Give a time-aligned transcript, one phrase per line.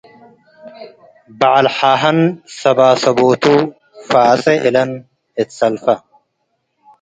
[1.39, 2.19] በዐል ሓሀን
[2.59, 3.43] ሰባሰቦቱ-
[4.09, 4.91] ፋጼ እለን
[5.41, 5.85] እት ሰልፈ